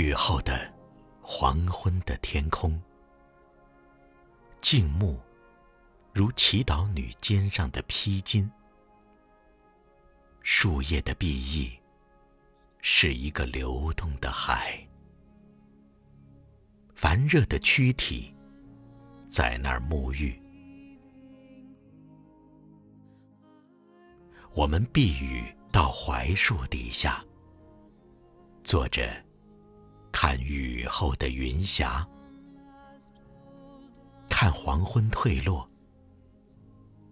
[0.00, 0.72] 雨后的
[1.20, 2.80] 黄昏的天空，
[4.62, 5.20] 静穆
[6.14, 8.48] 如祈祷女肩上的披巾，
[10.40, 11.78] 树叶的碧翼
[12.80, 14.82] 是一个流动的海，
[16.94, 18.34] 烦热的躯体
[19.28, 20.40] 在那儿沐浴。
[24.54, 27.22] 我们避雨到槐树底下，
[28.64, 29.06] 坐着
[30.12, 32.06] 看雨后的云霞，
[34.28, 35.68] 看黄昏退落，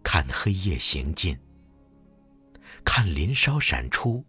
[0.02, 1.38] 看黑夜行进，
[2.84, 4.24] 看林梢闪出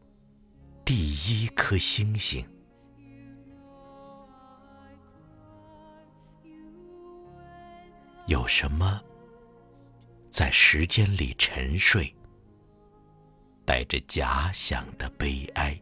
[0.85, 2.45] 第一颗星星。
[8.27, 9.01] 有什么
[10.29, 12.15] 在时间里沉睡？
[13.65, 15.79] 带着假想的悲哀，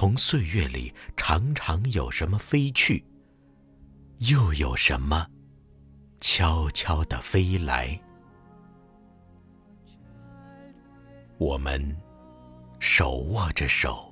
[0.00, 3.04] 从岁月里常常有什么飞去，
[4.30, 5.28] 又有什么
[6.22, 8.00] 悄悄地飞来。
[11.36, 11.94] 我们
[12.78, 14.10] 手握着手，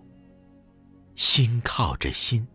[1.14, 2.46] 心靠着心，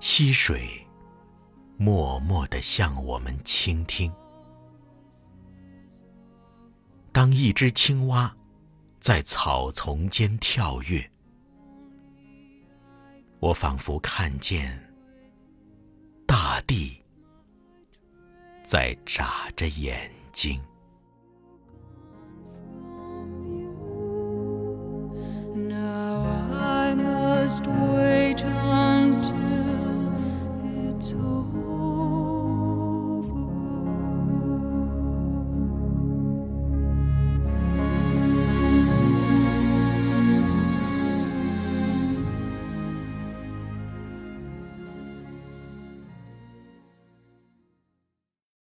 [0.00, 0.86] 溪水
[1.78, 4.12] 默默地向我们倾听。
[7.10, 8.36] 当一只青蛙
[9.04, 11.10] 在草丛间跳跃。
[13.38, 14.82] 我仿佛看见
[16.26, 16.98] 大地。
[18.64, 20.58] 在眨着眼睛。